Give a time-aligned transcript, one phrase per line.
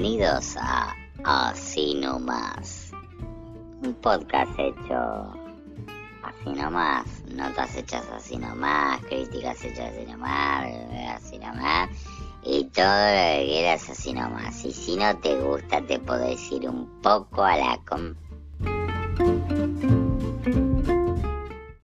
[0.00, 2.92] Bienvenidos a Así Nomás,
[3.82, 5.26] un podcast hecho
[6.22, 10.66] así nomás, notas hechas así nomás, críticas hechas así nomás,
[11.16, 11.90] así nomás,
[12.44, 14.64] y todo lo que quieras así nomás.
[14.64, 18.14] Y si no te gusta, te podés ir un poco a la com